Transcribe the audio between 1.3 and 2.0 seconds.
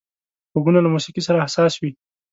حساس وي